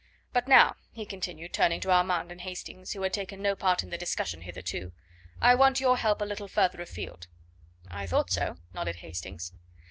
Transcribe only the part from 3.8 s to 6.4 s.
in the discussion hitherto, "I want your help a